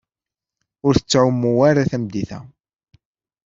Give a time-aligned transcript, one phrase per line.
[0.87, 2.39] Ur tettɛumu ara tameddit-a.